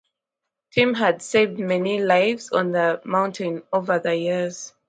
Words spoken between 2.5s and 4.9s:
on the mountain over the years.